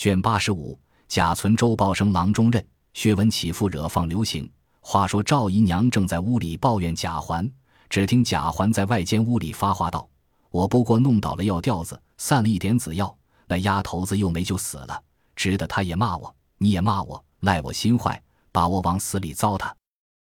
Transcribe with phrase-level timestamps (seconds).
[0.00, 4.50] 卷八十五，贾存周报生郎中任，薛文起复惹放流行。
[4.80, 7.46] 话说赵姨娘正在屋里抱怨贾环，
[7.90, 10.08] 只听贾环在外间屋里发话道
[10.48, 13.14] ：“我不过弄倒了药吊子，散了一点子药，
[13.46, 15.02] 那丫头子又没就死了，
[15.36, 19.70] 值得他也骂我，你也骂我，赖我心坏，把我往死里糟蹋，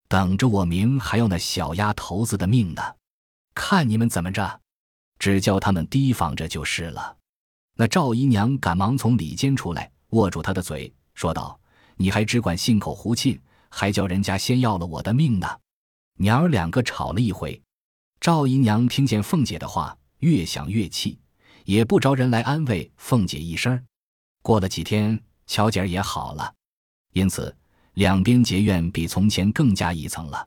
[0.06, 2.80] 等着我明还要那小丫头子的命呢。
[3.56, 4.60] 看你们怎么着，
[5.18, 7.16] 只叫他们提防着就是了。”
[7.76, 11.58] 那赵姨娘赶忙从里间出来，握住他的嘴，说道
[11.96, 15.48] ：“你还只管信口胡沁，还叫人家先要了我的命呢！”
[16.18, 17.60] 娘儿两个吵了一回。
[18.20, 21.18] 赵姨娘听见凤姐的话，越想越气，
[21.64, 23.84] 也不着人来安慰凤姐一声。
[24.40, 26.54] 过了几天，巧姐儿也好了，
[27.12, 27.54] 因此
[27.94, 30.46] 两边结怨比从前更加一层了。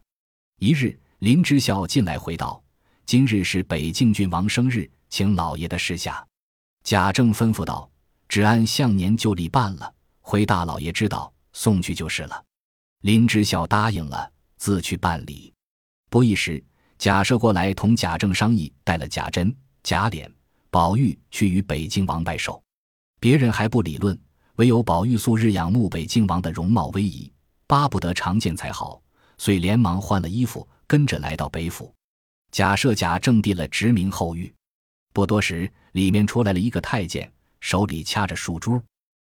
[0.60, 2.64] 一日，林之孝进来回道
[3.06, 6.26] ：“今日是北境郡王生日，请老爷的示下。”
[6.88, 7.92] 贾政吩咐道
[8.30, 12.46] ：“只按向年旧例办了，回大老爷知道，送去就是了。”
[13.04, 15.54] 林之孝答应了，自去办理。
[16.10, 16.64] 不一时，
[16.98, 19.54] 贾赦过来同贾政商议，带了贾珍、
[19.84, 20.32] 贾琏、
[20.70, 22.64] 宝玉去与北京王拜寿。
[23.20, 24.18] 别人还不理论，
[24.56, 27.30] 唯有宝玉素日仰慕北京王的容貌威仪，
[27.68, 29.02] 巴不得常见才好，
[29.38, 31.94] 遂连忙换了衣服，跟着来到北府。
[32.50, 34.50] 贾赦、贾政递了直名后谕。
[35.14, 37.28] 不多时，里面出来了一个太监，
[37.60, 38.80] 手里掐着树珠，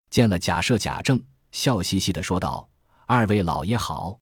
[0.09, 2.65] 见了贾赦、贾政，笑嘻嘻的说道
[3.05, 4.17] ：“二位老爷好。”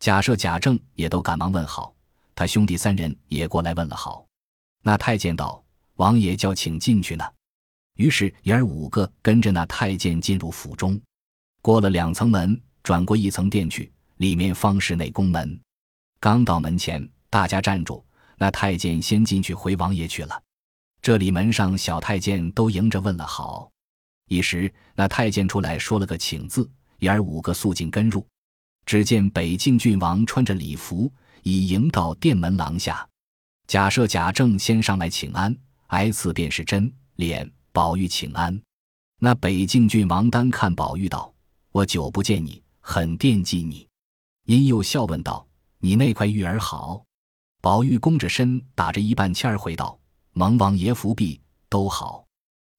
[0.00, 1.94] 贾赦、贾政也都赶忙问好，
[2.34, 4.26] 他兄弟三人也过来问了好。
[4.82, 7.24] 那太监道：“王爷叫请进去呢。”
[7.94, 11.00] 于是爷儿五个跟着那太监进入府中，
[11.62, 15.56] 过了两层门，转过一层殿去，里面方是内宫门。
[16.18, 18.04] 刚到门前，大家站住，
[18.38, 20.42] 那太监先进去回王爷去了。
[21.02, 23.70] 这里门上小太监都迎着问了好，
[24.28, 28.26] 一时那太监出来说了个请字，爷儿五个肃静跟入。
[28.84, 33.06] 只见北境郡王穿着礼服，已迎到殿门廊下。
[33.66, 35.56] 假设贾政先上来请安，
[35.88, 38.60] 挨次便是真脸宝玉请安。
[39.18, 41.32] 那北境郡王单看宝玉道
[41.72, 43.86] ：“我久不见你，很惦记你。”
[44.46, 45.46] 因又笑问道
[45.80, 47.04] ：“你那块玉儿好？”
[47.60, 49.98] 宝玉弓着身，打着一半签儿回道。
[50.38, 52.26] 蒙王爷福庇，都好。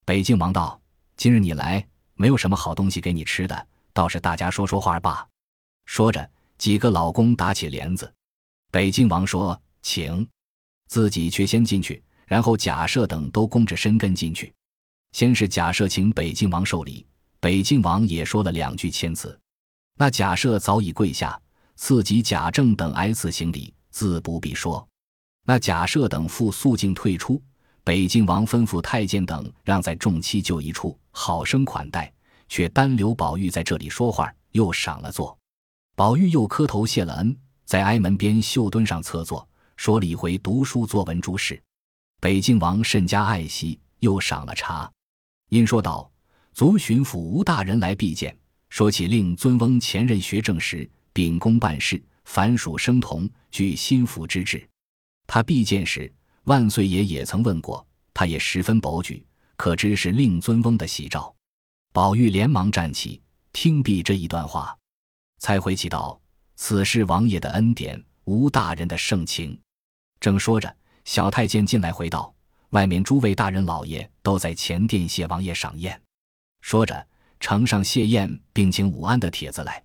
[0.06, 0.80] 北静王道
[1.18, 5.26] ：“今日你来，没有什么好东西给你吃的，倒是大家说说话罢。”
[5.84, 8.14] 说着，几个老公打起帘子。
[8.70, 10.24] 北静王说：“请。”
[10.86, 14.54] 自己却先进去，然后假设等都弓着身跟进去。
[15.10, 17.04] 先是假设请北静王受礼，
[17.40, 19.36] 北静王也说了两句谦辞。
[19.96, 21.36] 那假设早已跪下，
[21.74, 24.88] 赐及贾政等挨次行礼，自不必说。
[25.44, 27.42] 那假设等复肃静退出。
[27.88, 32.12] 北静王吩咐太监等让在众妻就一处好生款待，
[32.46, 35.34] 却单留宝玉在这里说话，又赏了座。
[35.96, 37.34] 宝玉又磕头谢了恩，
[37.64, 41.58] 在挨门边绣墩上侧坐，说了一回读书作文诸事。
[42.20, 44.92] 北静王甚加爱惜，又赏了茶。
[45.48, 46.12] 因说道
[46.52, 48.36] ：“卒巡抚吴大人来必见，
[48.68, 54.68] 说起令尊翁前任学政时秉公办事，凡属生童，具心腹之志。
[55.26, 56.12] 他必见时。”
[56.48, 59.22] 万岁爷也曾问过，他也十分保举，
[59.56, 61.32] 可知是令尊翁的喜兆。
[61.92, 63.20] 宝玉连忙站起，
[63.52, 64.74] 听毕这一段话，
[65.40, 66.18] 才回起道
[66.56, 69.60] ：“此事王爷的恩典，吴大人的盛情。”
[70.20, 72.34] 正说着，小太监进来回道
[72.70, 76.00] ：“外面诸位大人老爷都在前殿谢王爷赏宴。”
[76.62, 77.06] 说着，
[77.40, 79.84] 呈上谢宴并请午安的帖子来。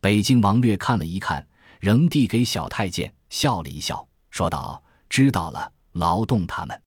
[0.00, 1.46] 北京王略看了一看，
[1.80, 6.82] 仍递给小太监，笑了一笑，说道：“知道了。”劳动他们，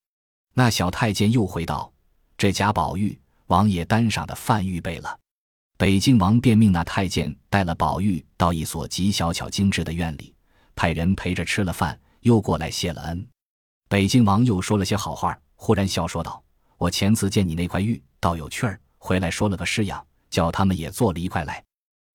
[0.53, 1.91] 那小太监又回道
[2.37, 5.19] ：“这贾宝玉，王爷单上的饭预备了。”
[5.77, 10.33] 北静王便命那太监带了宝玉到一所极小巧精致的院里，
[10.75, 13.27] 派人陪着吃了饭，又过来谢了恩。
[13.89, 16.41] 北静王又说了些好话，忽然笑说道
[16.77, 21.63] ：“我前次见你那块玉，倒有趣儿，回来说了个式样，叫他们也做了一块来。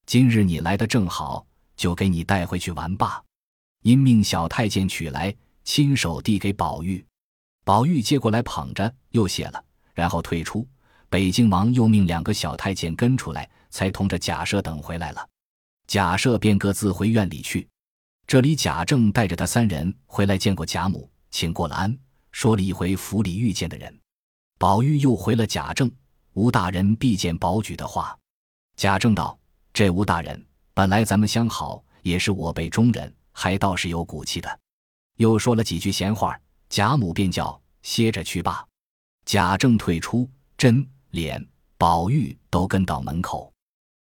[0.07, 1.45] 今日你来的正好，
[1.77, 3.23] 就给你带回去玩罢。”
[3.83, 5.35] 因命小太监取来。
[5.67, 7.05] 亲手递给宝玉，
[7.65, 10.67] 宝玉接过来捧着，又谢了，然后退出。
[11.11, 15.29] 北静王又命两个小太监跟出来，才同着贾赦等回来了。
[15.89, 17.69] 贾赦便各自回院里去。
[18.29, 21.97] 这里贾政带着他三人回来见过贾母，请过了安，
[22.31, 24.01] 说了一回府里遇见的人。
[24.59, 25.91] 宝玉又回了贾政，
[26.35, 28.17] 吴大人必见宝举的话。
[28.77, 29.37] 贾政道
[29.75, 34.59] ：“这吴大人本来咱们相好，也是我辈中人，还倒是有骨气的。”
[35.17, 38.67] 又说了几句闲话，贾母便叫歇着去罢。
[39.25, 41.45] 贾政退出，真、脸、
[41.77, 43.53] 宝玉都跟到门口。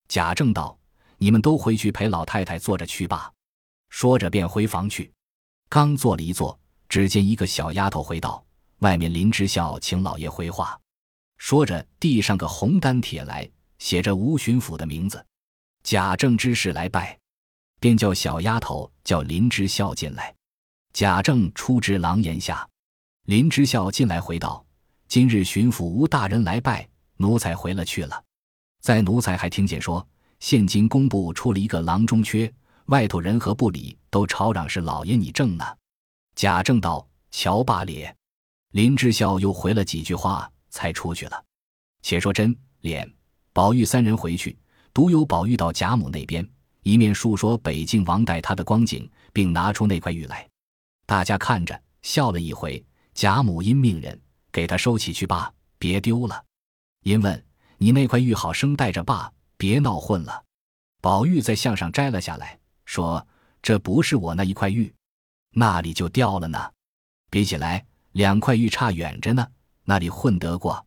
[0.07, 0.77] 贾政道
[1.17, 3.31] ：“你们都回去陪老太太坐着去吧。”
[3.89, 5.11] 说着便回房去。
[5.69, 6.57] 刚坐了一坐，
[6.89, 8.45] 只见一个小丫头回道
[8.79, 10.79] ：“外面林之孝请老爷回话。”
[11.39, 15.25] 说着递上个红丹帖来，写着吴巡抚的名字。
[15.81, 17.17] 贾政知是来拜，
[17.79, 20.34] 便叫小丫头叫林之孝进来。
[20.95, 22.65] 贾政出至廊檐下，
[23.25, 24.65] 林之孝进来回道
[25.09, 26.87] ：“今日巡抚吴大人来拜，
[27.17, 28.23] 奴才回了去了。
[28.79, 30.07] 在奴才还听见说，
[30.39, 32.49] 现今工部出了一个郎中缺，
[32.85, 35.65] 外头人和部里都吵嚷是老爷你正呢。”
[36.33, 38.15] 贾政道：“瞧罢咧。”
[38.71, 41.43] 林之孝又回了几句话，才出去了。
[42.03, 43.05] 且说真、脸、
[43.51, 44.57] 宝玉三人回去，
[44.93, 46.49] 独有宝玉到贾母那边，
[46.83, 50.47] 一面述说北静王待他的光景，并拿出那块玉来。
[51.05, 54.19] 大家看着笑了一回，贾母因命人
[54.51, 56.43] 给他收起去罢，别丢了。
[57.01, 57.45] 因问
[57.77, 60.43] 你那块玉好生带着罢，别闹混了。
[61.01, 63.27] 宝玉在项上摘了下来，说
[63.61, 64.91] ：“这不是我那一块玉，
[65.51, 66.71] 那里就掉了呢。
[67.29, 69.47] 比起来，两块玉差远着呢，
[69.83, 70.83] 那里混得过？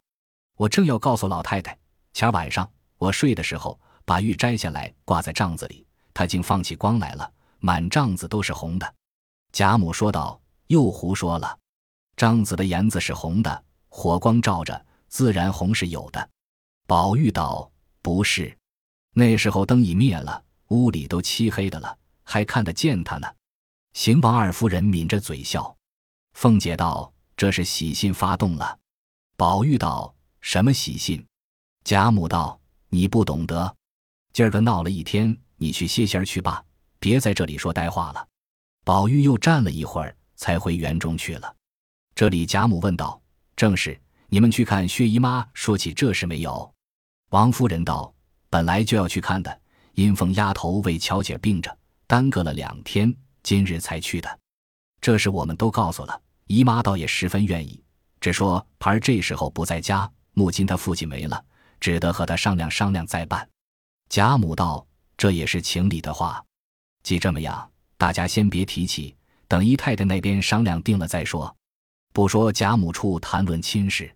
[0.56, 1.78] 我正要告诉老太太，
[2.12, 8.94] 前晚上我睡的时候，把玉摘下来挂在帐子里，他竟放起光来了，满帐子都是红的。”
[9.52, 11.58] 贾母说道：“又胡说了，
[12.16, 16.30] 张子的檐子是红的，火光照着，自然红是有的。”
[16.86, 17.70] 宝玉道
[18.02, 18.56] ：“不是，
[19.14, 23.26] 那时候灯已灭了，屋里都漆黑的了，还看得见他呢。”
[23.94, 25.74] 邢王二夫人抿着嘴笑。
[26.34, 28.78] 凤姐道：“这是喜信发动了。”
[29.36, 31.26] 宝玉道：“什么喜信？”
[31.84, 32.60] 贾母道
[32.90, 33.74] ：“你不懂得，
[34.32, 36.62] 今儿个闹了一天，你去歇歇去吧，
[36.98, 38.27] 别在这里说呆话了。”
[38.88, 41.56] 宝玉又站了一会儿，才回园中去了。
[42.14, 43.20] 这里贾母问道
[43.54, 46.74] ：“正是，你们去看薛姨妈说起这事没有？”
[47.28, 48.10] 王夫人道
[48.48, 49.60] ：“本来就要去看的，
[49.92, 51.76] 因凤丫头为巧姐病着，
[52.06, 54.38] 耽搁了两天，今日才去的。
[55.02, 57.84] 这事我们都告诉了姨妈，倒也十分愿意，
[58.22, 61.44] 只说盘儿这时候不在家，母亲她父亲没了，
[61.78, 63.46] 只得和他商量商量再办。”
[64.08, 64.86] 贾母道
[65.18, 66.42] ：“这也是情理的话，
[67.02, 69.14] 既这么样。”大家先别提起，
[69.48, 71.54] 等姨太太那边商量定了再说。
[72.14, 74.10] 不说贾母处谈论亲事，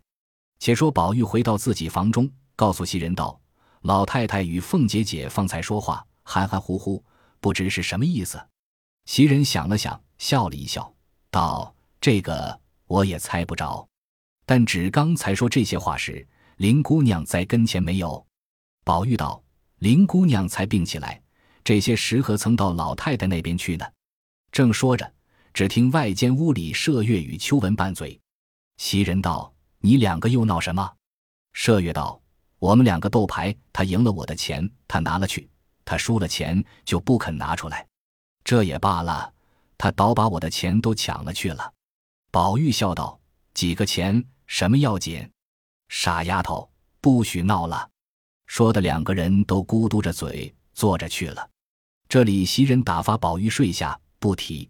[0.57, 3.39] 且说宝玉回到自己房中，告诉袭人道
[3.83, 7.03] ：“老太太与凤姐姐方才说话，含含糊糊，
[7.41, 8.41] 不知是什么意思。”
[9.05, 10.93] 袭人想了想，笑了一笑，
[11.29, 12.57] 道：“这个
[12.87, 13.85] 我也猜不着。
[14.45, 16.25] 但只刚才说这些话时，
[16.55, 18.25] 林姑娘在跟前没有？”
[18.85, 19.43] 宝玉道
[19.79, 21.21] ：“林姑娘才病起来。”
[21.63, 23.85] 这些石何曾到老太太那边去呢？
[24.51, 25.13] 正说着，
[25.53, 28.19] 只听外间屋里麝月与秋纹拌嘴。
[28.77, 30.93] 袭人道：“你两个又闹什么？”
[31.55, 32.21] 麝月道
[32.59, 35.47] ：“我们两个斗牌，他赢了我的钱，他拿了去；
[35.85, 37.87] 他输了钱，就不肯拿出来。
[38.43, 39.33] 这也罢了，
[39.77, 41.71] 他倒把我的钱都抢了去了。”
[42.29, 43.19] 宝玉笑道
[43.53, 45.29] ：“几个钱，什么要紧？
[45.87, 46.69] 傻丫头，
[46.99, 47.89] 不许闹了。”
[48.47, 51.49] 说的两个人都咕嘟着嘴坐着去了。
[52.07, 54.69] 这里袭人打发宝玉睡下，不提。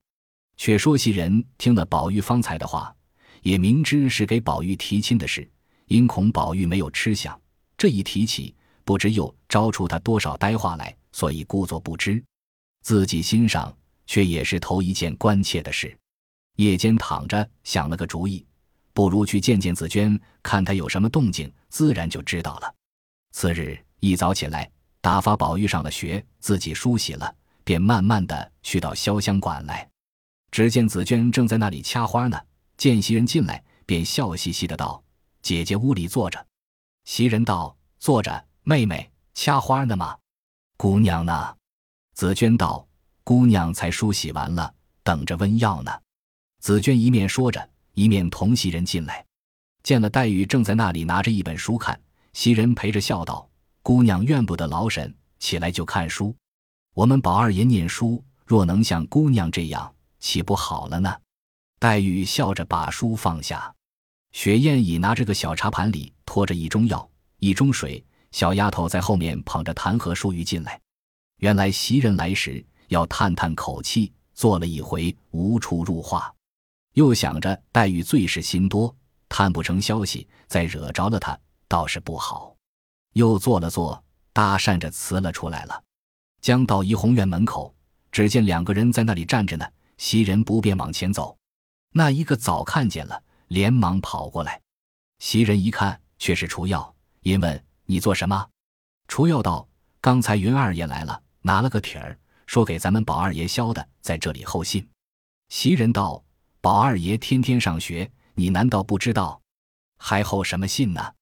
[0.56, 2.96] 却说袭人听了宝玉方才的话，
[3.42, 5.50] 也明知是给宝玉提亲的事，
[5.88, 7.38] 因恐宝玉没有吃相，
[7.76, 12.24] 这一提起，不知又招出他多少呆话来，所以故作不知。
[12.82, 13.76] 自己心上
[14.06, 15.98] 却也是头一件关切的事。
[16.58, 18.46] 夜间躺着想了个主意，
[18.94, 22.74] 不如去见见紫娟，看她有什么动静，自然就知道了。
[23.32, 24.70] 次日一早起来。
[25.04, 29.86] 打发宝玉上了学，自己梳洗了，便慢慢的去到潇湘馆来。
[30.50, 32.40] 只见紫娟正在那里掐花呢，
[32.78, 35.04] 见袭人进来，便笑嘻嘻的道
[35.44, 36.48] ：“姐姐屋里坐着。”
[37.04, 40.18] 袭人道：“坐着，妹妹掐花呢吗？
[40.78, 41.54] 姑娘呢？”
[42.16, 42.88] 紫娟道
[43.26, 45.92] ：“姑娘才梳洗完了，等着温药呢。”
[46.64, 49.26] 紫娟一面说着，一面同袭人进来，
[49.84, 52.00] 见了黛玉正在那里拿着一本书看，
[52.32, 53.50] 袭人陪着笑道。
[53.84, 56.34] 姑娘怨不得老沈，起来就看书。
[56.94, 61.14] 我们宝二爷念书，若能像姑娘这样，岂不好了呢？
[61.80, 63.76] 黛玉笑着把书放下。
[64.32, 67.08] 雪雁已拿着个小茶盘，里托着一盅药，
[67.40, 68.02] 一盅水。
[68.32, 70.80] 小丫头在后面捧着弹劾书玉进来。
[71.40, 76.34] 原来袭人来时要探探口气，坐了一回无处入话，
[76.94, 78.96] 又想着黛玉最是心多，
[79.28, 81.38] 探不成消息，再惹着了她，
[81.68, 82.53] 倒是不好。
[83.14, 85.84] 又坐了坐，搭讪着辞了出来了。
[86.42, 87.74] 将到怡红院门口，
[88.12, 89.66] 只见两个人在那里站着呢。
[89.98, 91.38] 袭人不便往前走，
[91.92, 94.60] 那一个早看见了，连忙跑过来。
[95.20, 98.50] 袭人一看，却是除药，因问：“你做什么？”
[99.08, 99.66] 除药道
[100.02, 104.86] ：“刚才云二爷来了，拿了个帖儿，说给咱们宝二爷削的，在这里候信。”
[105.50, 106.22] 袭人道
[106.60, 109.40] ：“宝二爷天天上学，你难道不知道？
[109.98, 111.14] 还候什么信呢？”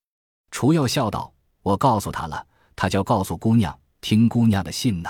[0.49, 1.31] 除药笑道
[1.61, 5.09] ：“我告诉他了，他叫告诉姑娘，听姑娘的信呢。”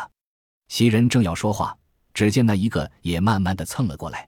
[0.70, 1.78] 袭人正要说话，
[2.14, 4.28] 只见那一个也慢慢的蹭了过来，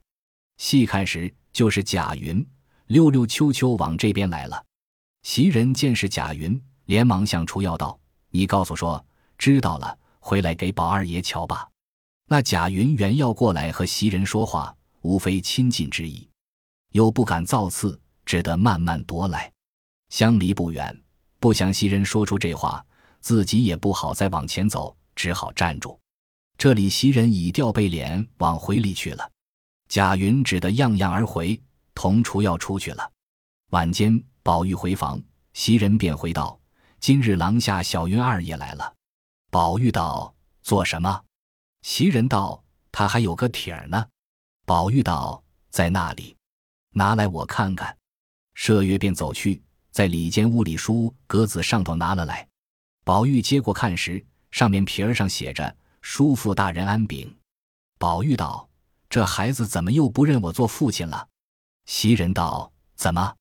[0.58, 2.46] 细看时就是贾云，
[2.86, 4.64] 溜溜秋秋往这边来了。
[5.22, 9.02] 袭人见是贾云，连忙向楚耀道：“你告诉说，
[9.38, 11.68] 知道了，回来给宝二爷瞧吧。”
[12.28, 16.28] 那贾云原要过来和袭人说话，无非亲近之意，
[16.92, 19.50] 又不敢造次，只得慢慢踱来。
[20.10, 21.02] 相离不远，
[21.44, 22.82] 不想袭人说出这话，
[23.20, 26.00] 自己也不好再往前走，只好站住。
[26.56, 29.30] 这里袭人已掉背脸往回里去了，
[29.86, 31.60] 贾云只得样样而回，
[31.94, 33.12] 同厨要出去了。
[33.72, 35.22] 晚间，宝玉回房，
[35.52, 36.58] 袭人便回道
[36.98, 38.94] ：“今日廊下小云二爷来了。”
[39.52, 40.34] 宝玉道
[40.64, 41.24] ：“做什么？”
[41.84, 44.06] 袭人道：“他还有个帖儿呢。”
[44.64, 46.34] 宝玉道：“在那里？
[46.92, 47.94] 拿来我看看。”
[48.56, 49.62] 麝月便走去，
[49.94, 52.48] 在里间屋里书格子上头拿了来。
[53.04, 55.72] 宝玉接过看时，上面皮儿上写着。
[56.00, 57.32] 叔父大人安禀，
[57.96, 58.68] 宝玉道
[59.08, 61.28] ：“这孩子怎么又不认我做父亲了？”
[61.86, 63.36] 袭人道：“怎么？”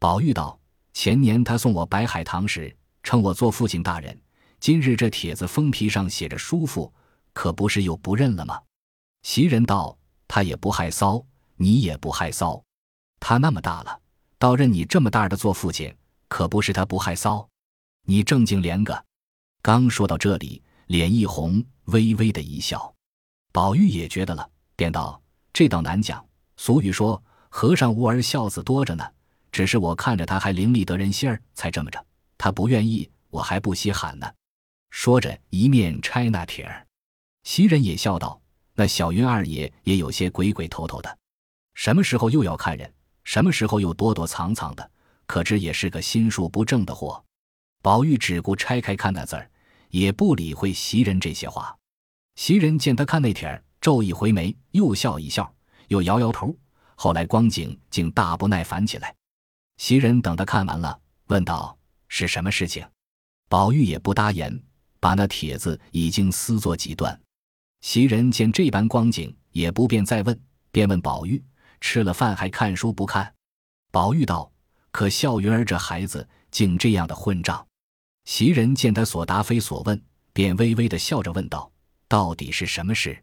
[0.00, 0.58] 宝玉道
[0.94, 4.18] ：“前年他送我白海棠时，称我做父亲大人。
[4.58, 6.90] 今日这帖子封皮上写着叔父，
[7.34, 8.58] 可不是又不认了吗？”
[9.22, 11.22] 袭人道：“他也不害臊，
[11.56, 12.62] 你也不害臊。
[13.20, 14.00] 他那么大了，
[14.40, 15.94] 倒认你这么大的做父亲，
[16.26, 17.46] 可不是他不害臊。
[18.06, 19.04] 你正经连个。”
[19.62, 20.60] 刚说到这里。
[20.86, 22.92] 脸一红，微微的一笑，
[23.52, 25.22] 宝玉也觉得了，便道
[25.54, 26.26] ：“这倒难讲。
[26.56, 29.08] 俗语说，和尚无儿，孝子多着呢。
[29.52, 32.04] 只是我看着他还伶俐得人心儿，才这么着。
[32.36, 34.28] 他不愿意，我还不稀罕呢。”
[34.90, 36.84] 说着，一面拆那帖儿。
[37.44, 38.42] 袭人也笑道
[38.74, 41.18] ：“那小云二爷也有些鬼鬼头头的，
[41.74, 42.92] 什么时候又要看人，
[43.24, 44.90] 什么时候又躲躲藏藏的，
[45.26, 47.24] 可知也是个心术不正的货。”
[47.82, 49.50] 宝玉只顾拆开看那字儿。
[49.90, 51.76] 也不理会袭人这些话，
[52.36, 55.52] 袭人见他看那帖儿，皱一回眉，又笑一笑，
[55.88, 56.56] 又摇摇头。
[56.94, 59.12] 后来光景竟大不耐烦起来。
[59.78, 60.96] 袭人等他看完了，
[61.26, 62.86] 问道：“是什么事情？”
[63.50, 64.62] 宝玉也不答言，
[65.00, 67.20] 把那帖子已经撕作几段。
[67.80, 71.42] 袭人见这般光景，也不便再问，便问宝玉
[71.80, 73.34] ：“吃了饭还看书不看？”
[73.90, 74.50] 宝玉道
[74.92, 77.66] ：“可笑云儿这孩子竟这样的混账。”
[78.24, 80.00] 袭人见他所答非所问，
[80.32, 81.72] 便微微的笑着问道
[82.06, 83.20] ：“到底是什么事？”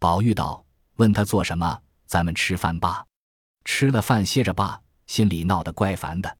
[0.00, 0.64] 宝玉道
[0.96, 1.80] ：“问他做什么？
[2.06, 3.04] 咱们吃饭吧。
[3.64, 6.36] 吃了饭歇着吧，心里闹得怪烦的。”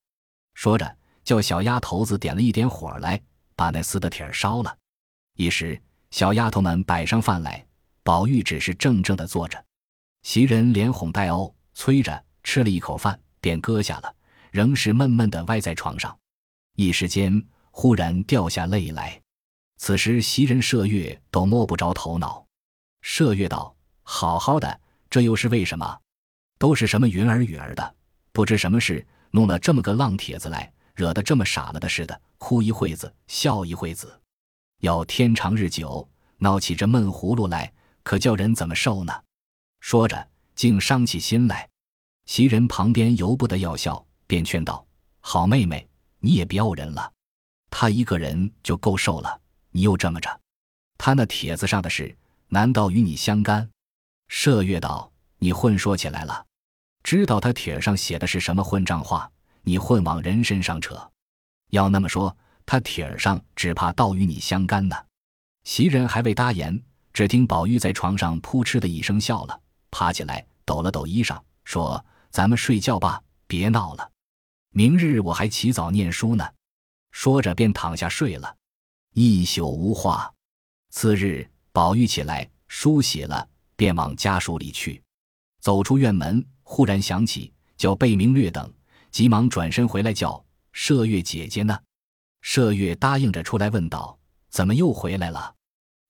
[0.54, 3.20] 说着，叫小丫头子点了一点火来，
[3.54, 4.76] 把那撕的铁儿烧了。
[5.36, 7.64] 一时，小丫头们摆上饭来，
[8.02, 9.62] 宝玉只是怔怔的坐着。
[10.22, 14.14] 袭人连哄带哦，催着吃了一口饭，便搁下了，
[14.50, 16.16] 仍是闷闷的歪在床上。
[16.76, 17.42] 一时间。
[17.72, 19.18] 忽然掉下泪来，
[19.78, 22.44] 此时袭人、麝月都摸不着头脑。
[23.00, 25.98] 麝月道：“好好的，这又是为什么？
[26.58, 27.94] 都是什么云儿雨儿的，
[28.32, 34.20] 不知什么事，弄了这么个浪帖子来，惹得这么傻了的似的，哭一会子，笑一会子，
[34.80, 36.06] 要天长日久，
[36.38, 37.72] 闹起这闷葫芦来，
[38.02, 39.12] 可叫人怎么受呢？”
[39.80, 41.68] 说着，竟伤起心来。
[42.26, 44.86] 袭人旁边由不得要笑，便劝道
[45.20, 45.88] ：“好妹妹，
[46.20, 47.12] 你也别怄人了。”
[47.70, 50.40] 他一个人就够受了，你又这么着，
[50.98, 52.16] 他那帖子上的事，
[52.48, 53.68] 难道与你相干？
[54.28, 56.46] 麝月道：“你混说起来了，
[57.02, 59.30] 知道他帖上写的是什么混账话？
[59.62, 61.10] 你混往人身上扯，
[61.70, 64.96] 要那么说，他帖上只怕倒与你相干呢。”
[65.64, 66.80] 袭人还未答言，
[67.12, 69.60] 只听宝玉在床上扑哧的一声笑了，
[69.90, 74.10] 爬起来抖了抖衣裳，说：“咱们睡觉吧，别闹了，
[74.70, 76.48] 明日我还起早念书呢。”
[77.10, 78.56] 说着，便躺下睡了，
[79.14, 80.32] 一宿无话。
[80.90, 85.02] 次日，宝玉起来梳洗了，便往家书里去。
[85.60, 88.72] 走出院门，忽然想起叫贝明略等，
[89.10, 91.78] 急忙转身回来叫麝月姐姐呢。
[92.42, 94.18] 麝月答应着出来问道
[94.50, 95.54] ：“怎么又回来了？”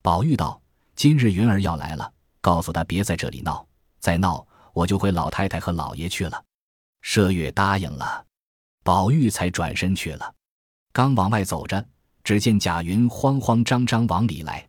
[0.02, 0.60] 宝玉道
[0.94, 3.66] ：“今日云儿要来了，告诉他别在这里闹，
[4.00, 6.44] 再闹我就回老太太和老爷去了。”
[7.02, 8.26] 麝月答应了，
[8.82, 10.34] 宝玉才转身去了。
[10.92, 11.82] 刚往外走着，
[12.24, 14.68] 只见贾云慌慌张张往里来，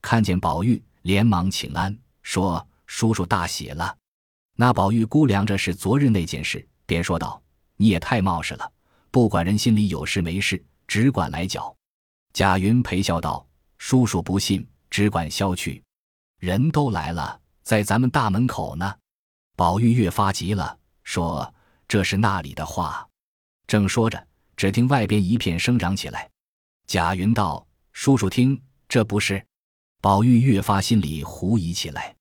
[0.00, 3.96] 看见宝玉，连忙请安，说：“叔叔大喜了。”
[4.56, 7.42] 那宝玉估量着是昨日那件事，便说道
[7.76, 8.72] ：“你也太冒失了，
[9.10, 11.74] 不管人心里有事没事，只管来搅。”
[12.32, 15.82] 贾云陪笑道：“叔叔不信，只管消去。
[16.38, 18.94] 人都来了，在咱们大门口呢。”
[19.56, 21.52] 宝玉越发急了，说
[21.88, 23.04] ：“这是那里的话？”
[23.66, 24.24] 正说着，
[24.56, 26.30] 只听外边一片声嚷起来。
[26.86, 29.44] 贾云道：“叔叔听，这不是。”
[30.00, 32.14] 宝玉越发心里狐疑起来。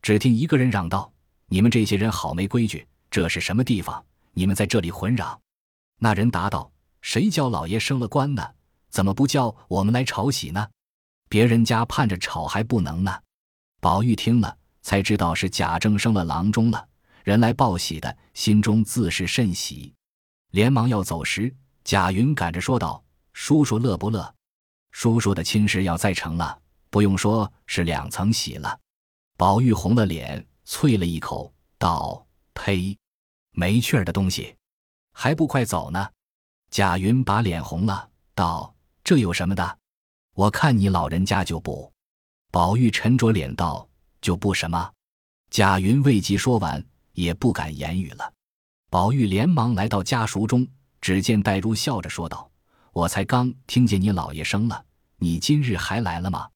[0.00, 1.12] 只听一个人嚷道
[1.48, 2.86] ：“你们这些人好没规矩！
[3.10, 4.04] 这是什么地方？
[4.32, 5.40] 你们在这里混嚷！”
[5.98, 6.70] 那人答道
[7.02, 8.48] ：“谁叫老爷升了官呢？
[8.90, 10.68] 怎么不叫我们来吵喜呢？
[11.28, 13.20] 别人家盼着吵还不能呢。”
[13.80, 14.56] 宝玉听了。
[14.84, 16.88] 才知道是贾政生了郎中了，
[17.24, 19.92] 人来报喜的，心中自是甚喜，
[20.50, 24.32] 连忙要走时，贾云赶着说道：“叔叔乐不乐？
[24.92, 26.60] 叔叔的亲事要再成了，
[26.90, 28.78] 不用说是两层喜了。”
[29.38, 32.94] 宝玉红了脸，啐了一口，道：“呸，
[33.52, 34.54] 没趣儿的东西，
[35.12, 36.10] 还不快走呢！”
[36.70, 39.78] 贾云把脸红了，道：“这有什么的？
[40.34, 41.90] 我看你老人家就不。”
[42.52, 43.88] 宝玉沉着脸道。
[44.24, 44.90] 就不什么，
[45.50, 48.32] 贾云未及说完，也不敢言语了。
[48.88, 50.66] 宝玉连忙来到家塾中，
[50.98, 52.50] 只见黛如笑着说道
[52.94, 54.82] ：“我才刚听见你老爷生了，
[55.18, 56.48] 你今日还来了吗？”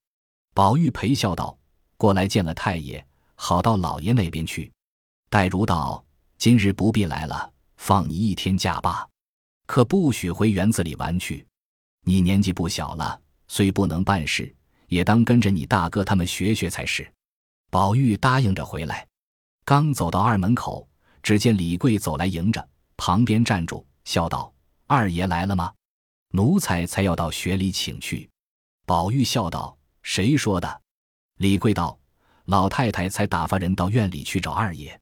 [0.55, 1.55] 宝玉陪笑道
[1.95, 4.71] ：“过来见了太爷，好到老爷那边去。”
[5.29, 6.03] 黛如道
[6.39, 9.07] ：“今日不必来了，放你一天假罢，
[9.67, 11.45] 可不许回园子里玩去。
[12.03, 14.51] 你年纪不小了，虽不能办事，
[14.87, 17.07] 也当跟着你大哥他们学学才是。”
[17.69, 19.07] 宝玉答应着回来，
[19.63, 20.87] 刚走到二门口，
[21.21, 24.51] 只见李贵走来迎着，旁边站住，笑道
[24.87, 25.71] ：“二爷来了吗？
[26.31, 28.27] 奴才才要到学里请去。”
[28.87, 30.81] 宝玉笑道：“谁说的？”
[31.37, 31.97] 李贵道
[32.45, 34.99] ：“老太太才打发人到院里去找二爷，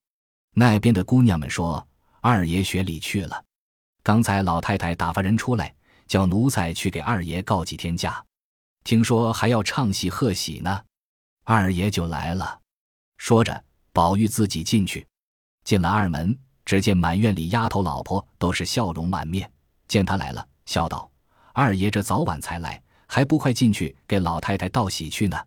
[0.53, 1.87] 那边的姑娘们说
[2.19, 3.43] 二爷学里去了。
[4.03, 5.73] 刚才老太太打发人出来，
[6.05, 8.21] 叫奴才去给二爷告几天假，
[8.83, 10.81] 听说还要唱戏贺喜呢。”
[11.49, 12.59] 二爷就来了，
[13.15, 15.07] 说着，宝玉自己进去，
[15.63, 19.49] 进了二门，只见满院里丫头老婆都是笑容满面，
[19.87, 21.09] 见他来了，笑道
[21.55, 25.37] ：“二爷这早晚才来，还不快进去给老太太道喜去呢？”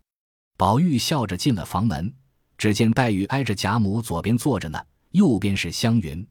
[0.57, 2.11] 宝玉笑着进了房门，
[2.57, 6.27] 只见黛玉挨着贾母左边坐着呢，右边是湘云，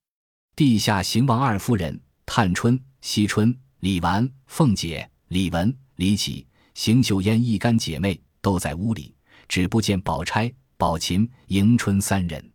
[0.56, 9.13] 地下邢王二夫人、探春、惜春、李纨、凤姐、李文、李绮、邢岫烟一干姐妹都在屋里。
[9.50, 12.52] 只不见宝钗、宝琴、迎春三人。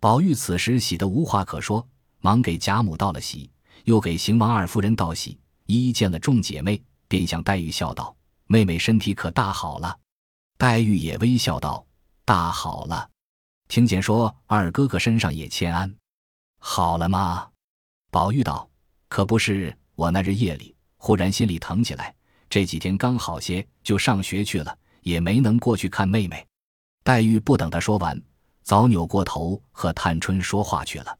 [0.00, 1.86] 宝玉此时喜得无话可说，
[2.20, 3.50] 忙给贾母道了喜，
[3.84, 5.36] 又给邢王二夫人道喜。
[5.66, 9.98] 一一见了众姐妹，便向黛玉笑道：“妹妹身体可大好了？”
[10.56, 11.84] 黛玉也微笑道
[12.24, 13.10] ：“大好了。”
[13.68, 15.94] 听见说二哥哥身上也欠安，
[16.58, 17.48] 好了吗？
[18.10, 18.70] 宝玉道
[19.10, 22.14] ：“可不是，我那日夜里忽然心里疼起来，
[22.48, 26.46] 这几天刚好些，就上学去了。”也没能过去看妹妹，
[27.02, 28.22] 黛玉不等他说完，
[28.62, 31.18] 早扭过头和探春说话去了。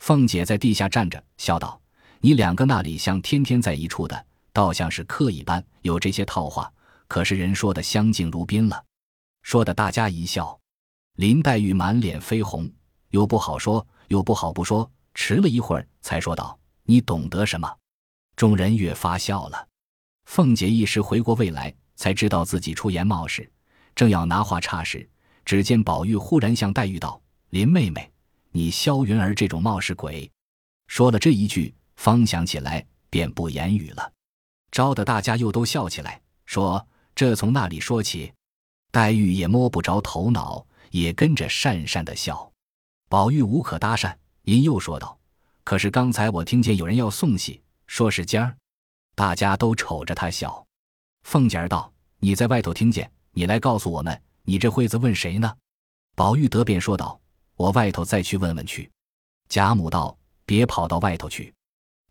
[0.00, 1.80] 凤姐在地下站着，笑道
[2.20, 6.70] ：“你两个那里像天天在一处的，倒像是客一般，有这些套话。
[7.08, 8.84] 可是人说的相敬如宾了。”
[9.40, 10.60] 说的大家一笑。
[11.16, 12.70] 林黛玉满脸绯红，
[13.10, 17.74] 又不好说，又不好不说，迟了一会儿才说道：“你懂得什么？”
[18.36, 19.68] 众人越发笑了。
[20.26, 21.74] 凤姐一时回过味来。
[22.02, 23.48] 才知道自己出言冒失，
[23.94, 25.08] 正要拿话岔时，
[25.44, 28.10] 只见宝玉忽然向黛玉道：“林妹妹，
[28.50, 30.28] 你萧云儿这种冒失鬼。”
[30.88, 34.12] 说了这一句，方想起来，便不言语了，
[34.72, 36.84] 招得大家又都笑起来，说
[37.14, 38.32] ：“这从那里说起？”
[38.90, 42.50] 黛玉也摸不着头脑，也跟着讪讪的笑。
[43.08, 44.12] 宝玉无可搭讪，
[44.42, 45.16] 因又说道
[45.62, 48.56] ：“可是刚才我听见有人要送喜，说是尖儿。”
[49.14, 50.66] 大家都瞅着他笑。
[51.22, 51.91] 凤姐儿道
[52.24, 55.56] ：“你在外头听见，你来告诉我们，你这会子问谁呢？”
[56.14, 57.20] 宝玉得便说道
[57.56, 58.88] ：“我外头再去问问去。”
[59.50, 61.52] 贾母道：“别跑到外头去。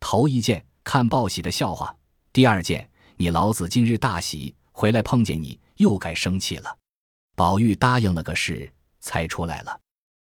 [0.01, 1.95] 头一件看报喜的笑话，
[2.33, 6.77] 第二件你老子今日大喜，回来碰见你又该生气了。”
[7.37, 8.69] 宝玉答应了个事，
[8.99, 9.79] 才出来了。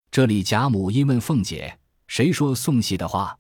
[0.10, 3.38] 这里贾母因问凤姐：“谁说送喜的话？”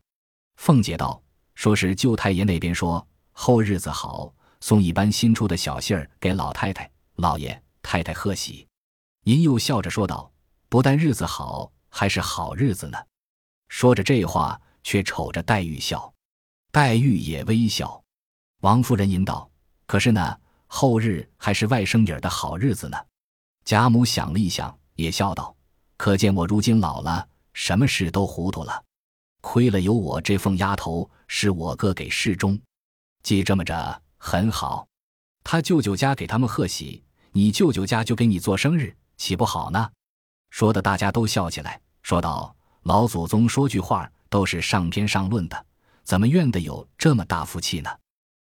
[0.59, 1.23] 凤姐道
[1.55, 8.65] ：“说是舅太爷那边说后日子好。”送一般新出的小信儿给老太太、老爷、太太贺喜，
[9.25, 10.31] 您又笑着说道
[10.69, 12.97] ：“不但日子好，还是好日子呢。”
[13.67, 16.13] 说着这话，却瞅着黛玉笑，
[16.71, 18.01] 黛玉也微笑。
[18.61, 19.51] 王夫人引导
[19.85, 22.97] ：“可是呢，后日还是外甥女儿的好日子呢。”
[23.65, 25.53] 贾母想了一想，也笑道
[25.97, 28.81] ：“可见我如今老了，什么事都糊涂了。
[29.41, 32.57] 亏了有我这凤丫头，是我哥给事中。
[33.23, 34.87] 既这么着。”很好。
[35.43, 39.89] 他舅舅家给他们贺喜，你舅舅家就给你做生日，岂不好呢？”
[40.49, 45.65] 说的大家都笑起来，说道：“老祖宗说句话都是上篇上论的，
[46.05, 47.89] 怎么怨得有这么大福气呢？”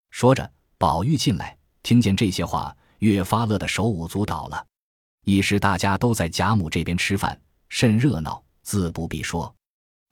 [0.09, 4.65] 说着，宝玉进来，听见这些话，越发乐得手舞足蹈了。
[5.25, 9.53] 一时大家都在贾母这边吃饭，甚热闹，自不必说。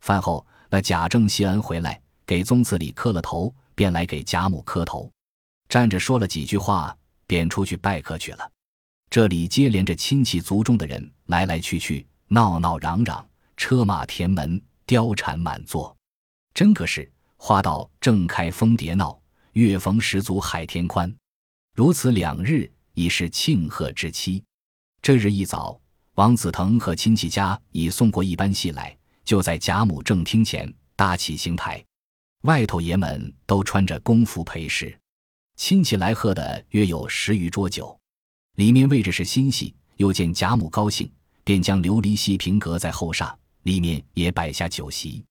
[0.01, 5.11] 饭后，那贾政谢恩回来，给宗祠里磕了头，便来给贾母磕头，
[5.69, 6.95] 站着说了几句话，
[7.27, 8.51] 便出去拜客去了。
[9.09, 13.25] 这里接连着亲戚族中的人来来去去，闹闹嚷嚷，
[13.55, 15.95] 车马填门，貂蝉满座，
[16.53, 19.17] 真个是花到正开蜂蝶闹，
[19.53, 21.13] 月逢十足海天宽。
[21.75, 24.43] 如此两日，已是庆贺之期。
[25.01, 25.79] 这日一早，
[26.15, 31.83] 王子腾和亲戚家已送过一班戏来，就在贾母正厅前搭起行台，
[32.43, 34.97] 外头爷们都穿着公服陪侍，
[35.55, 37.97] 亲戚来喝的约有十余桌酒。
[38.55, 41.09] 里面位置是新戏，又见贾母高兴，
[41.43, 45.23] 便将琉璃戏屏搁在后厦，里面也摆下酒席。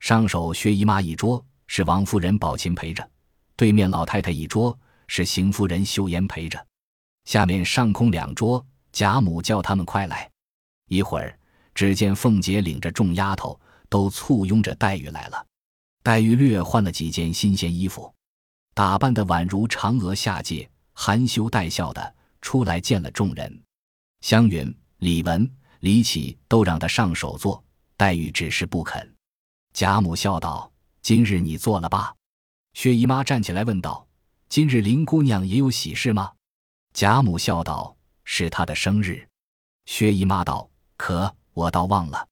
[0.00, 3.08] 上首薛姨妈一桌是王夫人宝琴陪着，
[3.56, 6.66] 对面老太太一桌是邢夫人秀烟陪着，
[7.24, 10.30] 下面上空两桌，贾母叫他们快来。
[10.88, 11.38] 一会儿，
[11.74, 13.58] 只见凤姐领着众丫头
[13.88, 15.46] 都簇拥着黛玉来了。
[16.02, 18.12] 黛玉略换了几件新鲜衣服，
[18.74, 22.14] 打扮的宛如嫦娥下界，含羞带笑的。
[22.44, 23.62] 出来见了众人，
[24.20, 27.62] 湘云、李文、李启都让他上首座，
[27.96, 29.14] 黛玉只是不肯。
[29.72, 30.68] 贾母笑道
[31.02, 32.12] ：“今日你坐了吧。”
[32.74, 34.04] 薛姨妈站起来问道
[34.50, 36.32] ：“今日林姑娘也有喜事吗？”
[36.92, 39.24] 贾母笑道：“是她的生日。”
[39.86, 42.26] 薛姨妈道：“可我倒忘了。”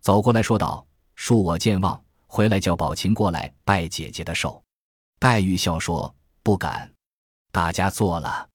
[0.00, 0.86] 走过来说道
[1.18, 4.62] ：“恕我健忘，回来叫宝琴过来拜姐姐的寿。”
[5.18, 6.92] 黛玉笑说：“不敢。”
[7.50, 8.48] 大家坐了。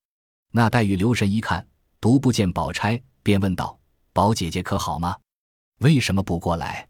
[0.52, 1.68] 那黛玉留神一看，
[2.00, 3.78] 独不见宝钗，便问道
[4.14, 5.18] ：“宝姐姐可好吗？
[5.80, 6.88] 为什么不过来？”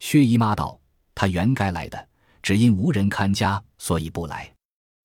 [0.00, 0.78] 薛姨妈道
[1.14, 2.08] ：“她原该来的，
[2.42, 4.52] 只因无人看家，所以不来。”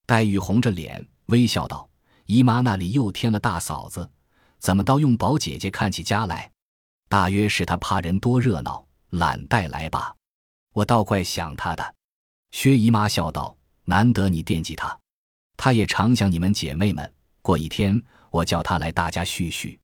[0.06, 1.90] 黛玉红着脸微笑道
[2.26, 4.10] ：“姨妈那里又添了大嫂子，
[4.60, 6.52] 怎么倒用宝姐姐看起家来？
[7.08, 10.14] 大约是她怕人多热闹，懒带来吧。
[10.74, 11.96] 我倒怪想她的。”
[12.52, 13.56] 薛姨妈笑道
[13.92, 14.98] ：“难得你惦记他，
[15.58, 19.78] 他也常想你们姐妹们。”过一天，我叫他来，大家叙叙。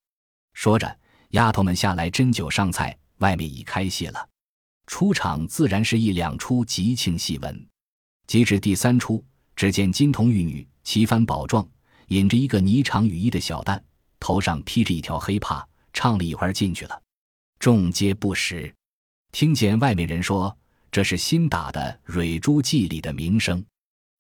[0.54, 0.98] 说着，
[1.32, 4.30] 丫头们下来斟酒上菜，外面已开戏了。
[4.86, 7.68] 出场自然是一两出吉庆戏文。
[8.28, 9.22] 及至第三出，
[9.58, 11.68] 只见金童玉女齐帆宝状，
[12.08, 13.78] 引着一个霓裳羽衣的小旦，
[14.22, 17.02] 头上披着一条黑帕，唱了一会儿进去了。
[17.60, 18.74] 众皆不识，
[19.34, 20.58] 听见外面人说
[20.92, 23.66] 这是新打的《蕊珠记》里的名声。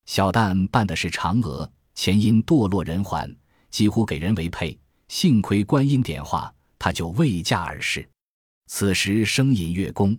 [0.07, 1.71] 小旦扮的是嫦娥。
[1.93, 3.35] 前因堕落人寰，
[3.71, 4.77] 几乎给人为配。
[5.07, 8.07] 幸亏观音点化，他就未嫁而逝。
[8.67, 10.15] 此时声隐月宫，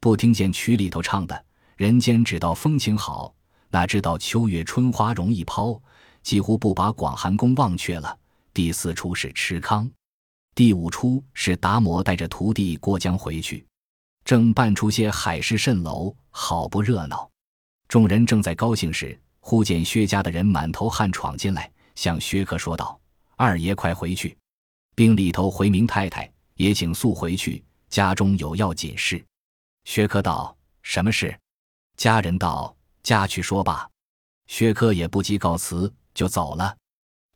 [0.00, 1.44] 不听见曲里头唱的
[1.76, 3.34] “人间只道风情好，
[3.70, 5.80] 哪知道秋月春花容易抛”，
[6.22, 8.16] 几乎不把广寒宫忘却了。
[8.54, 9.90] 第四出是吃糠，
[10.54, 13.66] 第五出是达摩带着徒弟过江回去，
[14.24, 17.28] 正扮出些海市蜃楼，好不热闹。
[17.88, 19.18] 众人正在高兴时。
[19.40, 23.00] 忽见薛家的人满头汗闯进来，向薛克说道
[23.34, 24.36] ：“二爷快回去，
[24.94, 29.24] 并里头回明太太，也请速回去，家中有要紧事。”
[29.88, 31.34] 薛克道：“什么事？”
[31.96, 33.88] 家人道：“家去说吧。”
[34.48, 36.76] 薛克也不及告辞，就走了。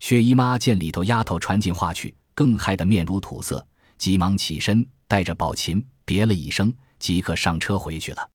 [0.01, 8.31] 薛姨妈见里头丫头传进话去，更害得面如土色，急忙起身，带着宝琴别了一声，即刻上车回去了，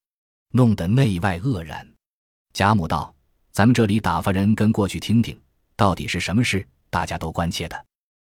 [0.54, 1.88] 弄得内外愕然。
[2.58, 3.14] 贾母道。
[3.52, 5.40] 咱们这里打发人跟过去听听，
[5.76, 6.68] 到底是什么事？
[6.90, 7.86] 大家都关切的。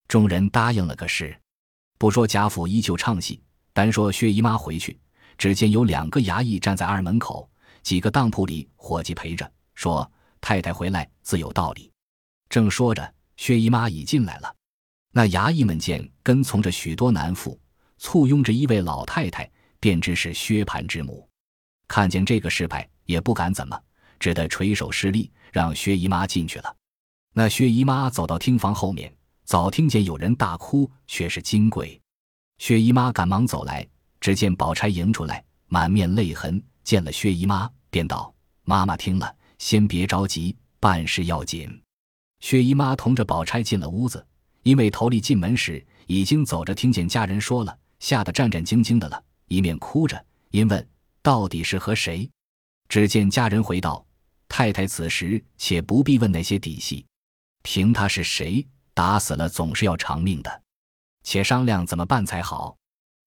[0.07, 1.37] 众人答应了个事。
[1.97, 4.97] 不说贾府依旧唱戏，单说薛姨妈回去，
[5.37, 7.49] 只见有两个衙役站在二门口，
[7.81, 10.09] 几个当铺里伙计陪着，说
[10.39, 11.91] 太太回来自有道理。
[12.47, 14.55] 正说着，薛姨妈已进来了。
[15.11, 17.59] 那衙役们见跟从着许多男妇，
[17.97, 21.27] 簇拥着一位老太太，便知是薛蟠之母。
[21.89, 23.77] 看见这个事派，也不敢怎么。
[24.23, 26.73] 只得垂手施礼，让薛姨妈进去了。
[27.33, 31.99] 那薛姨妈走到厅房后面，早听见有人大哭，却是金贵。
[32.57, 33.85] 薛姨妈赶忙走来，
[34.21, 36.63] 只见宝钗迎出来，满面泪痕。
[36.85, 38.33] 见了薛姨妈，便道
[38.63, 41.69] ：“妈妈听了，先别着急，办事要紧。”
[42.39, 44.25] 薛姨妈同着宝钗进了屋子，
[44.61, 50.87] 因为头里进门时已经走着，听见家人说了，吓得战战兢兢的了，一面哭着，因问
[51.21, 52.29] ：“到底是和谁？”
[52.87, 54.05] 只见家人回道。
[54.55, 57.03] 太太此时且不必问那些底细，
[57.63, 58.63] 凭他是谁，
[58.93, 60.61] 打死了总是要偿命的。
[61.23, 62.77] 且商量怎么办才好。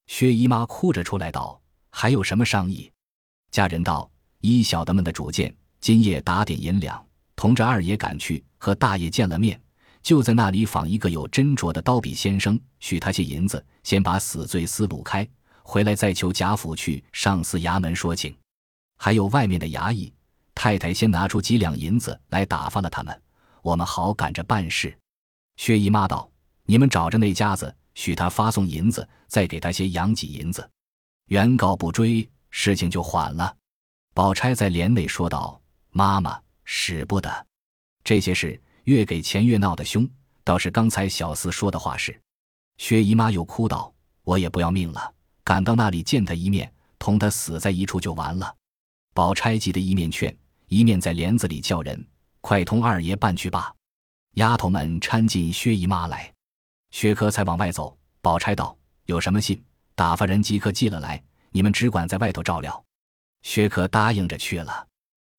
[0.06, 1.60] 薛姨妈哭着出来道
[1.90, 2.88] ：“还有什么商议？”
[3.50, 4.08] 家人道
[4.38, 9.60] ：“依小的们的主见，今夜打点银两，同着二爷赶去和大爷见了面，
[10.04, 15.28] 就在那里访一个有斟酌的刀笔先生，许他些银子，先把死罪司掳开，
[15.64, 18.32] 回来再求贾府去上司衙门说情。
[18.96, 20.14] 还有外面的衙役，
[20.56, 23.22] 太太先拿出几两银子来打发了他们，
[23.62, 24.98] 我们好赶着办事。”
[25.56, 26.28] 薛姨妈道
[26.66, 30.68] ：“你们找着那家子。”许他发送银子，再给他些养几银子，
[31.28, 33.56] 原告不追，事情就缓了。
[34.12, 35.58] 宝钗在帘内说道
[35.92, 37.46] ：“妈妈使不得，
[38.04, 40.06] 这些事越给钱越闹得凶，
[40.44, 42.20] 倒是刚才小厮说的话是。”
[42.76, 43.90] 薛姨妈又哭道
[44.24, 48.54] ：“我也不要命了，赶到那里见他一面，同他死在一处就完了。”
[49.14, 50.36] 宝钗急得一面劝，
[50.68, 52.06] 一面在帘子里叫人
[52.40, 53.72] ：“快同二爷办去吧！”
[54.34, 56.32] 丫头们搀进薛姨妈来。
[56.90, 58.76] 薛科才往外走，宝钗道
[59.06, 59.62] ：“有什么信，
[59.94, 62.84] 打发人即刻寄了来，你们只管在外头照料。”
[63.42, 64.86] 薛科答应着去了。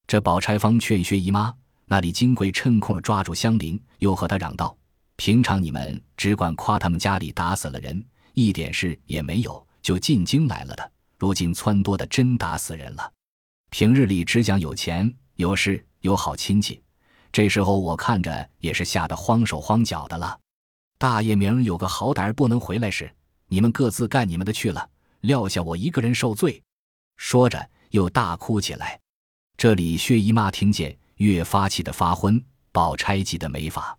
[0.08, 1.54] 这宝钗方劝薛姨妈，
[1.86, 4.78] 那李金贵趁空抓住香菱，又和她嚷道
[5.18, 10.92] ：“平常你们只管夸他们家里打死了人，一点事也没有，就进京来了的。
[11.18, 13.12] 如今撺掇的真打死人了。
[13.70, 16.82] 平日里只讲有钱、有势、有好亲戚，
[17.32, 20.40] 这时候我看着也是吓得慌手慌脚的了。”
[20.98, 23.14] 大爷明儿有个好歹不能回来时，
[23.48, 24.90] 你们各自干你们的去了，
[25.22, 26.64] 撂下我一个人受罪。
[27.18, 29.00] 说着又大哭起来。
[29.58, 32.44] 这里薛姨妈听见，越发气得发昏。
[32.72, 33.98] 宝钗急得没法，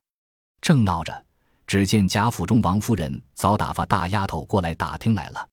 [0.61, 1.25] 正闹着，
[1.67, 5.49] 只见贾府中王夫人早打发大丫头过来打听来了。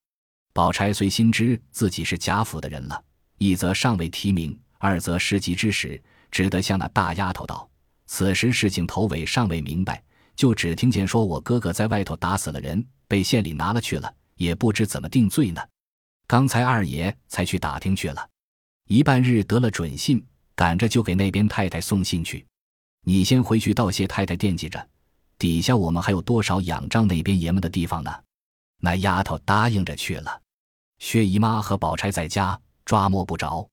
[0.54, 3.04] 宝钗虽心知自己是贾府的人了，
[3.46, 7.70] 一则尚未提名，二则失急之时，只得向那大丫头道
[8.08, 10.02] ：“此时事情头尾尚未明白。”
[10.36, 15.62] 就只听见说，我哥哥在外头打死了人，被县里拿了去了，也不知怎么定罪呢。
[16.28, 18.28] 刚才二爷才去打听去了，
[18.90, 22.44] 一半日得了准信，赶着就给那边太太送信去。
[23.06, 24.90] 你先回去道谢太太惦记着，
[25.38, 28.12] 底下我们还有多少仰仗那边爷们的地方呢？
[28.82, 30.42] 那丫头答应着去了。
[30.98, 33.67] 薛姨妈和宝钗在家抓摸不着。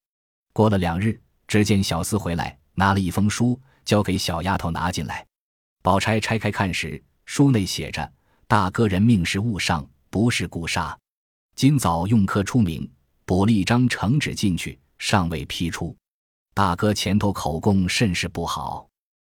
[0.52, 5.24] 过了两日，只见小厮回来，拿了一封书，交给小丫头拿进来。
[5.82, 8.10] 宝钗拆开看时，书内写着
[8.48, 10.96] ：“大哥人命是误伤，不是故杀。
[11.54, 12.90] 今早用科出名，
[13.24, 15.94] 补了一张呈纸进去，尚未批出。
[16.54, 18.88] 大哥前头口供甚是不好，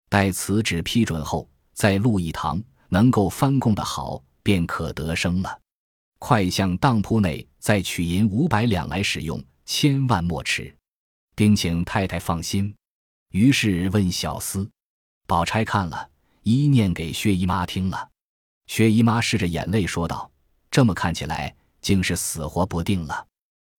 [0.09, 5.59] 待此纸批准后，再录一堂，能够翻供的好，便可得生了。
[6.19, 10.75] 快向当铺内再取银五百两来使用，千万莫迟，
[11.35, 12.73] 并请太太放心。”
[13.31, 14.67] 于是问小厮，
[15.27, 16.09] 宝钗看了。
[16.43, 18.09] 一念给薛姨妈听了，
[18.67, 20.31] 薛姨妈拭着眼泪说道
[20.71, 23.27] ：“这么看起来，竟是死活不定了。”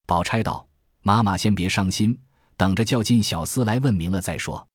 [0.05, 0.67] 宝钗道
[1.01, 2.15] ：“妈妈先别伤心，
[2.55, 4.67] 等着叫进小厮来问明了再说。”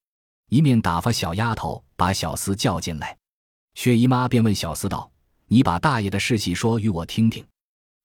[0.51, 3.17] 一面打发小丫头把小厮叫进来，
[3.75, 5.09] 薛姨妈便问小厮道
[5.47, 7.47] ：“你把大爷的事细说与我听听。”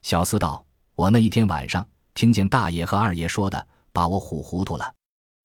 [0.04, 4.94] 小厮道：“我那一天晚上听见大爷和二爷说的，把我唬糊涂了，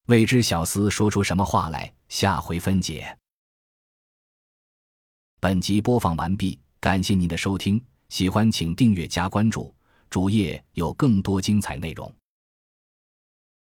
[0.06, 3.16] 未知小厮说出什么话来，下回分解。”
[5.38, 9.72] 本集播放完毕，感谢您的收听，喜欢请订阅加关注，
[10.10, 12.12] 主页有更多精彩内容。